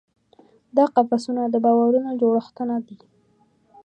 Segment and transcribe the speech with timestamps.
[0.77, 2.97] دا قفسونه د باورونو جوړښتونه دي.